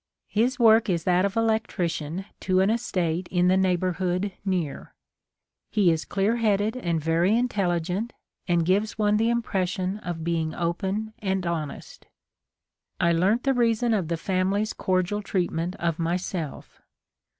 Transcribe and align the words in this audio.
His 0.29 0.57
work 0.57 0.89
is 0.89 1.03
that 1.03 1.25
of 1.25 1.37
electrician 1.37 2.25
to 2.39 2.59
an 2.59 2.71
estate 2.71 3.27
in 3.29 3.49
the 3.49 3.55
neighbourhood 3.55 4.31
near. 4.43 4.95
He 5.69 5.91
is 5.91 6.05
clear 6.05 6.37
headed 6.37 6.75
and 6.75 6.99
very 6.99 7.37
intelligent, 7.37 8.11
and 8.47 8.65
gives 8.65 8.97
one 8.97 9.17
the 9.17 9.29
impression 9.29 9.99
of 9.99 10.23
being 10.23 10.55
open 10.55 11.13
and 11.19 11.45
honest. 11.45 12.07
I 12.99 13.11
learnt 13.11 13.43
the 13.43 13.53
reason 13.53 13.93
of 13.93 14.07
the 14.07 14.17
family's 14.17 14.73
cordial 14.73 15.21
treatment 15.21 15.75
of 15.75 15.99
myself. 15.99 16.81